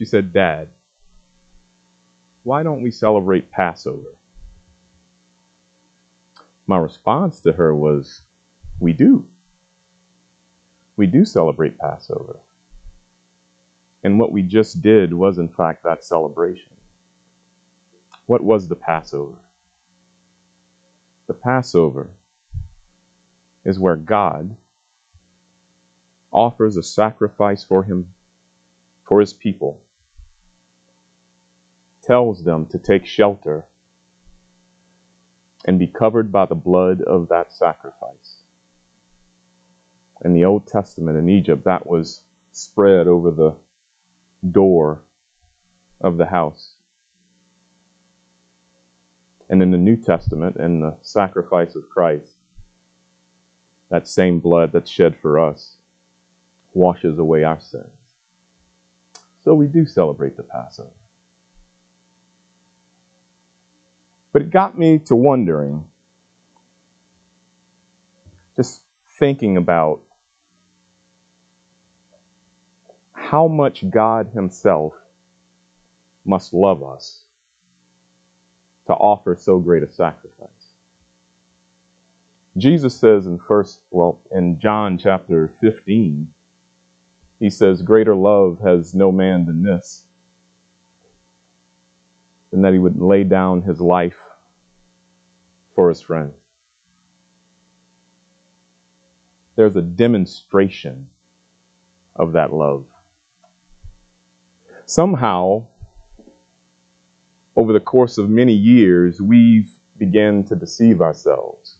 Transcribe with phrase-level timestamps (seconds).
[0.00, 0.70] She said, Dad,
[2.42, 4.16] why don't we celebrate Passover?
[6.66, 8.22] My response to her was,
[8.78, 9.28] We do.
[10.96, 12.40] We do celebrate Passover.
[14.02, 16.78] And what we just did was, in fact, that celebration.
[18.24, 19.38] What was the Passover?
[21.26, 22.16] The Passover
[23.66, 24.56] is where God
[26.32, 28.14] offers a sacrifice for him
[29.04, 29.84] for his people
[32.10, 33.68] tells them to take shelter
[35.64, 38.42] and be covered by the blood of that sacrifice.
[40.24, 43.56] In the Old Testament in Egypt, that was spread over the
[44.50, 45.04] door
[46.00, 46.78] of the house.
[49.48, 52.32] And in the New Testament, in the sacrifice of Christ,
[53.88, 55.76] that same blood that's shed for us
[56.74, 57.96] washes away our sins.
[59.44, 60.99] So we do celebrate the Passover.
[64.32, 65.90] But it got me to wondering,
[68.56, 68.84] just
[69.18, 70.02] thinking about
[73.12, 74.94] how much God Himself
[76.24, 77.24] must love us
[78.86, 80.50] to offer so great a sacrifice.
[82.56, 86.34] Jesus says in first, well, in John chapter 15,
[87.38, 90.08] he says, Greater love has no man than this,
[92.52, 94.18] and that he would lay down his life
[95.74, 96.34] for his friends.
[99.56, 101.10] There's a demonstration
[102.16, 102.88] of that love.
[104.86, 105.66] Somehow,
[107.54, 111.78] over the course of many years, we've begun to deceive ourselves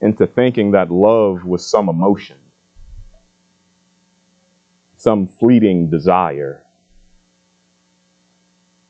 [0.00, 2.38] into thinking that love was some emotion,
[4.96, 6.63] some fleeting desire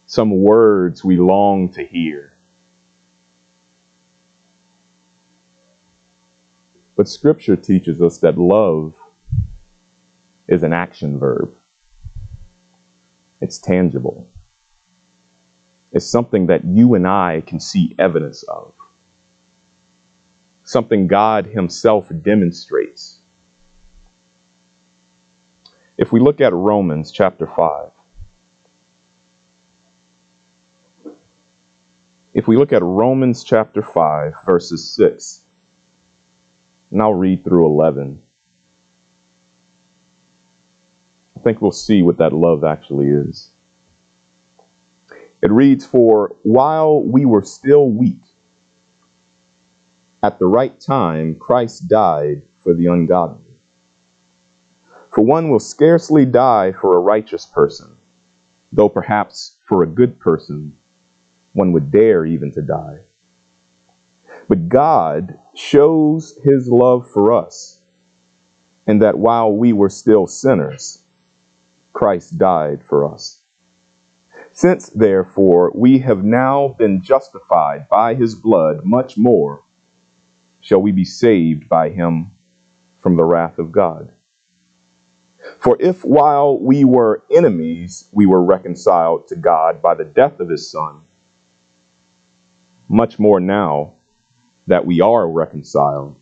[0.06, 2.33] some words we long to hear.
[6.96, 8.95] But Scripture teaches us that love
[10.48, 11.55] is an action verb,
[13.40, 14.30] it's tangible.
[15.92, 18.74] It's something that you and I can see evidence of,
[20.64, 23.20] something God Himself demonstrates.
[25.96, 27.90] If we look at Romans chapter 5,
[32.34, 35.45] If we look at Romans chapter 5, verses 6,
[36.90, 38.20] and I'll read through 11,
[41.36, 43.52] I think we'll see what that love actually is.
[45.42, 48.22] It reads, For while we were still weak,
[50.20, 53.45] at the right time, Christ died for the ungodly.
[55.14, 57.96] For one will scarcely die for a righteous person,
[58.72, 60.77] though perhaps for a good person
[61.54, 62.98] one would dare even to die.
[64.48, 67.82] But God shows his love for us,
[68.86, 71.02] in that while we were still sinners,
[71.92, 73.42] Christ died for us.
[74.52, 79.62] Since, therefore, we have now been justified by his blood, much more
[80.60, 82.32] shall we be saved by him
[82.98, 84.12] from the wrath of God.
[85.58, 90.48] For if while we were enemies, we were reconciled to God by the death of
[90.48, 91.02] his Son,
[92.94, 93.92] much more now
[94.68, 96.14] that we are reconciled,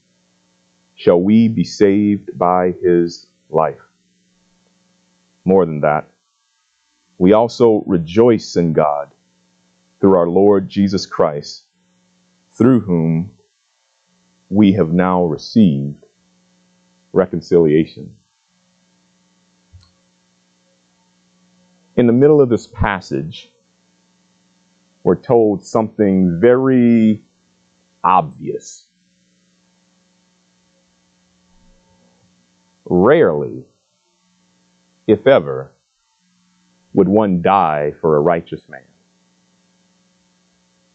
[0.96, 3.82] shall we be saved by his life.
[5.44, 6.10] More than that,
[7.18, 9.12] we also rejoice in God
[10.00, 11.64] through our Lord Jesus Christ,
[12.52, 13.36] through whom
[14.48, 16.02] we have now received
[17.12, 18.16] reconciliation.
[21.96, 23.50] In the middle of this passage,
[25.02, 27.22] we're told something very
[28.04, 28.88] obvious.
[32.84, 33.64] Rarely,
[35.06, 35.72] if ever,
[36.94, 38.86] would one die for a righteous man.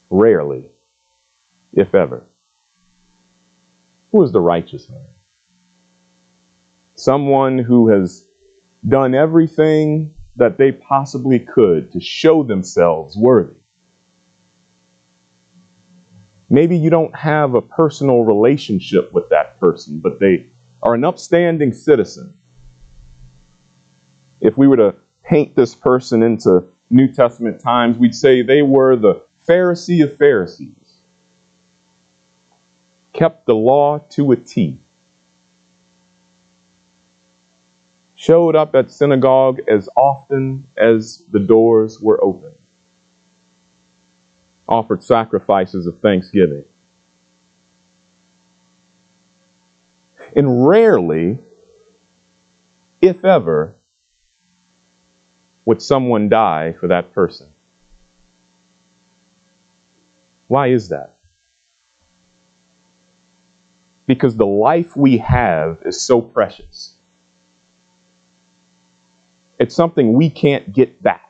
[0.10, 0.72] Rarely,
[1.74, 2.24] if ever.
[4.12, 5.06] Who is the righteous man?
[6.96, 8.26] Someone who has
[8.88, 13.60] done everything that they possibly could to show themselves worthy.
[16.50, 20.48] Maybe you don't have a personal relationship with that person, but they
[20.82, 22.38] are an upstanding citizen.
[24.40, 28.96] If we were to paint this person into New Testament times, we'd say they were
[28.96, 31.02] the Pharisee of Pharisees,
[33.14, 34.80] kept the law to a T.
[38.18, 42.52] showed up at synagogue as often as the doors were open,
[44.68, 46.66] offered sacrifices of thanksgiving.
[50.36, 51.40] And rarely,
[53.02, 53.76] if ever,
[55.66, 57.50] would someone die for that person.
[60.48, 61.18] Why is that?
[64.06, 66.96] Because the life we have is so precious.
[69.60, 71.27] It's something we can't get back.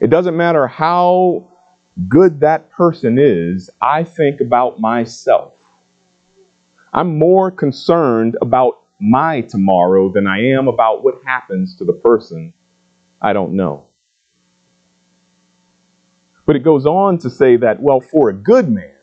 [0.00, 1.48] It doesn't matter how
[2.08, 5.54] good that person is, I think about myself.
[6.92, 12.54] I'm more concerned about my tomorrow than I am about what happens to the person
[13.20, 13.86] I don't know.
[16.46, 18.94] But it goes on to say that, well, for a good man,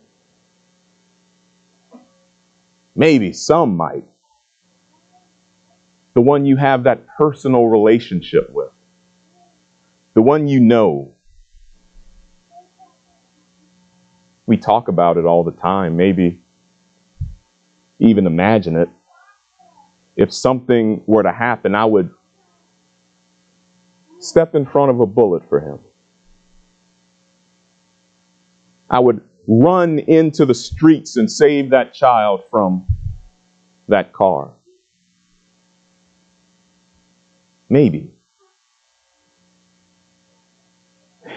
[2.96, 4.06] maybe some might.
[6.14, 8.72] The one you have that personal relationship with,
[10.28, 11.14] one you know.
[14.46, 16.42] We talk about it all the time, maybe
[18.00, 18.90] even imagine it.
[20.18, 22.14] If something were to happen, I would
[24.20, 25.80] step in front of a bullet for him.
[28.90, 32.86] I would run into the streets and save that child from
[33.88, 34.52] that car.
[37.70, 38.17] Maybe.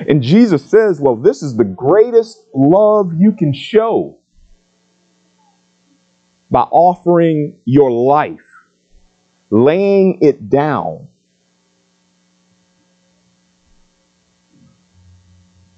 [0.08, 4.18] And Jesus says, well, this is the greatest love you can show
[6.50, 8.40] by offering your life,
[9.50, 11.08] laying it down.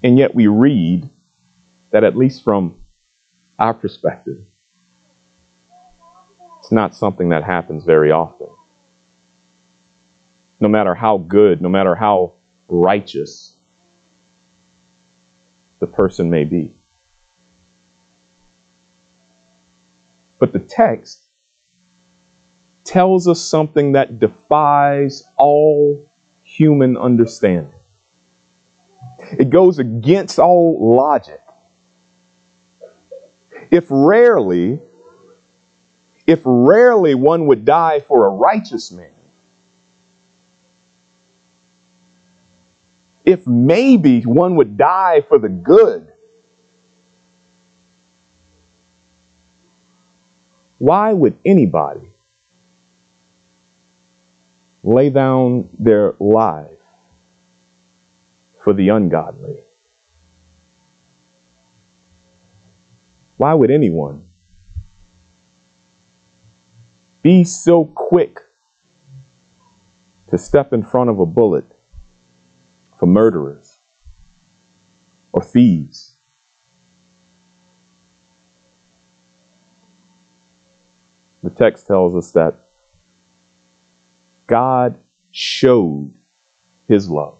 [0.01, 1.09] And yet we read
[1.91, 2.75] that, at least from
[3.59, 4.39] our perspective,
[6.59, 8.47] it's not something that happens very often.
[10.59, 12.33] No matter how good, no matter how
[12.67, 13.55] righteous
[15.83, 16.73] the person may be.
[20.39, 21.23] But the text
[22.85, 26.09] tells us something that defies all
[26.43, 27.73] human understanding.
[29.37, 31.41] It goes against all logic
[33.69, 34.79] if rarely,
[36.25, 39.12] if rarely one would die for a righteous man,
[43.25, 46.07] if maybe one would die for the good,
[50.77, 52.09] why would anybody
[54.83, 56.69] lay down their life
[58.61, 59.59] for the ungodly?
[63.37, 64.27] Why would anyone
[67.21, 68.41] be so quick
[70.29, 71.65] to step in front of a bullet
[73.03, 73.79] for murderers
[75.33, 76.15] or thieves?
[81.43, 82.69] The text tells us that
[84.47, 84.97] God
[85.31, 86.13] showed
[86.87, 87.39] his love.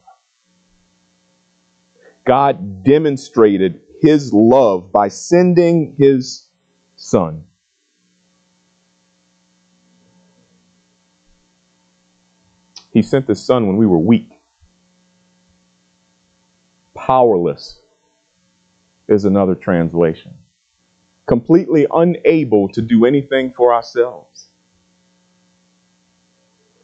[2.25, 6.49] God demonstrated his love by sending his
[6.97, 7.47] son.
[12.91, 14.42] He sent his son when we were weak,
[17.05, 17.81] powerless
[19.09, 20.37] is another translation,
[21.25, 24.47] completely unable to do anything for ourselves.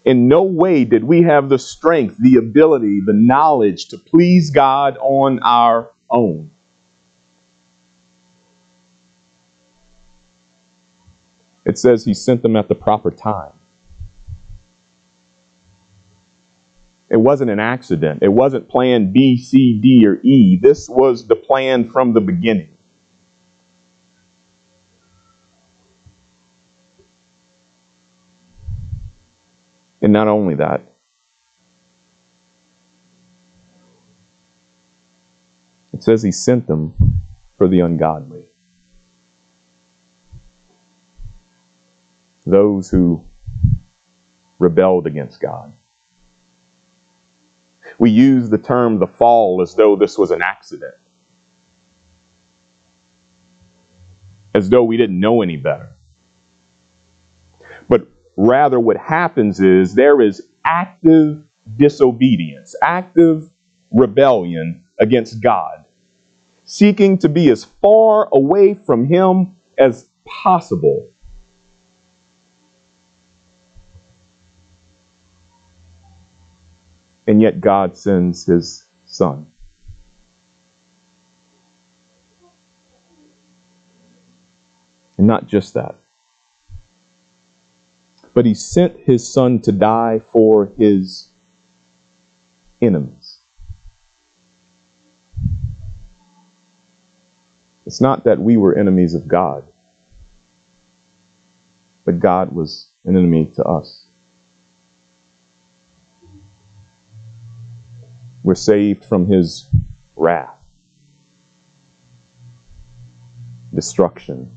[0.03, 4.97] In no way did we have the strength, the ability, the knowledge to please God
[4.99, 6.51] on our own.
[11.65, 13.58] It says he sent them at the proper time.
[17.09, 18.21] It wasn't an accident.
[18.21, 20.57] It wasn't plan B, C, D, or E.
[20.57, 22.75] This was the plan from the beginning.
[30.01, 30.81] And not only that,
[35.93, 36.93] it says he sent them
[37.57, 38.49] for the ungodly.
[42.49, 43.23] those who
[44.57, 45.71] rebelled against God.
[47.99, 50.95] We use the term the fall as though this was an accident,
[54.53, 55.91] as though we didn't know any better.
[57.89, 61.43] But rather, what happens is there is active
[61.77, 63.49] disobedience, active
[63.91, 65.85] rebellion against God,
[66.65, 71.09] seeking to be as far away from Him as possible
[77.29, 79.45] And yet God sends his son.
[85.15, 85.93] And not just that,
[88.33, 91.29] but he sent his son to die for his
[92.81, 93.37] enemies.
[97.85, 99.65] It's not that we were enemies of God,
[102.05, 104.08] but God was an enemy to us.
[108.49, 109.67] We're saved from his
[110.15, 110.57] wrath,
[113.75, 114.49] destruction.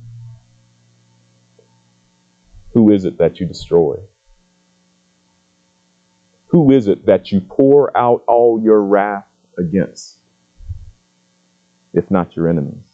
[2.72, 3.98] Who is it that you destroy?
[6.46, 10.20] Who is it that you pour out all your wrath against,
[11.92, 12.86] if not your enemies?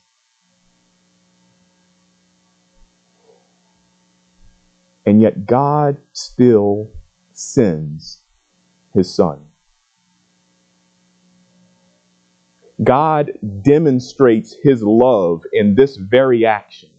[5.06, 6.90] And yet God still
[7.30, 8.24] sends
[8.92, 9.47] his son.
[12.82, 13.32] God
[13.62, 16.90] demonstrates his love in this very action.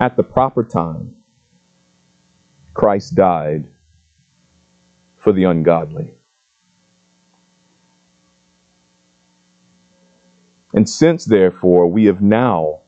[0.00, 1.16] At the proper time,
[2.74, 3.68] Christ died
[5.16, 6.14] for the ungodly.
[10.74, 12.82] And since, therefore, we have now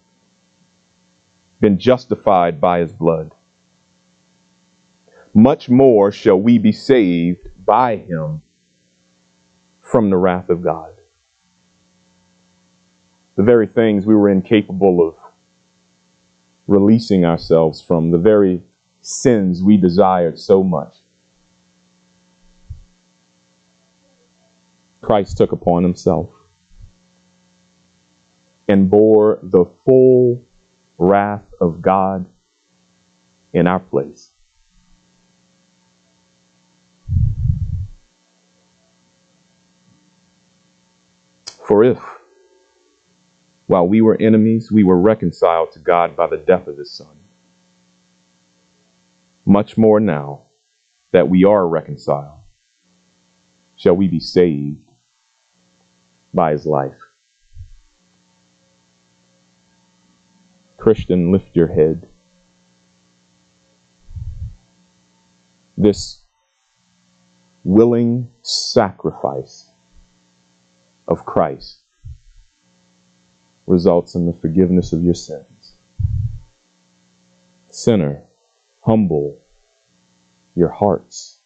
[1.60, 3.34] been justified by his blood,
[5.34, 8.42] much more shall we be saved by him
[9.80, 10.92] from the wrath of God.
[13.36, 15.14] The very things we were incapable of
[16.66, 18.64] releasing ourselves from, the very
[19.02, 20.96] sins we desired so much.
[25.00, 26.28] Christ took upon himself
[28.66, 30.42] and bore the full
[30.98, 32.26] wrath of God
[33.52, 34.32] in our place.
[41.70, 42.02] For if,
[43.68, 47.16] while we were enemies, we were reconciled to God by the death of his Son,
[49.46, 50.46] much more now
[51.12, 52.40] that we are reconciled,
[53.76, 54.82] shall we be saved
[56.34, 56.98] by his life.
[60.76, 62.08] Christian, lift your head.
[65.78, 66.24] This
[67.62, 69.69] willing sacrifice
[71.10, 71.80] of Christ
[73.66, 75.74] results in the forgiveness of your sins.
[77.68, 78.22] Sinner,
[78.84, 79.40] humble
[80.54, 81.38] your hearts.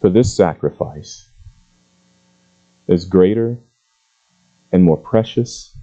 [0.00, 1.28] For this sacrifice
[2.86, 3.58] is greater
[4.72, 5.76] and more precious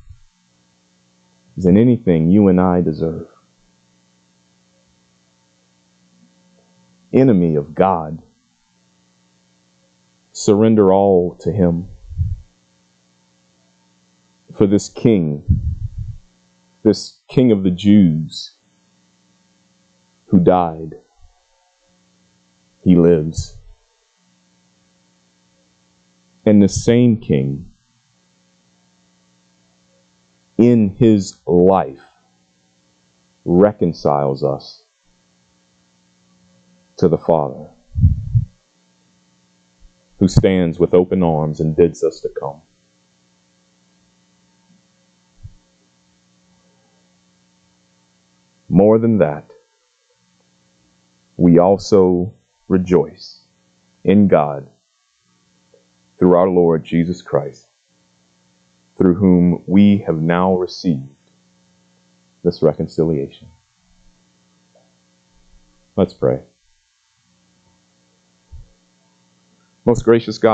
[1.57, 3.27] than anything you and I deserve.
[7.13, 8.21] Enemy of God,
[10.45, 11.89] surrender all to Him.
[14.55, 15.43] For this King,
[16.83, 18.55] this King of the Jews,
[20.27, 20.93] who died,
[22.83, 23.57] He lives.
[26.45, 27.71] And the same King,
[30.57, 31.99] in his life
[33.43, 34.83] reconciles us
[36.97, 37.75] to the Father,
[40.19, 42.62] who stands with open arms and bids us to come.
[48.69, 49.51] More than that,
[51.38, 52.34] we also
[52.67, 53.41] rejoice
[54.03, 54.69] in God
[56.17, 57.67] through our Lord Jesus Christ
[58.98, 61.10] through whom we have now received
[62.43, 63.50] this reconciliation.
[65.95, 66.43] Let's pray.
[69.85, 70.53] Most gracious God,